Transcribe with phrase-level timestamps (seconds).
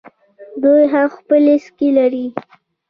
[0.63, 2.27] دوی هم خپلې سکې لرلې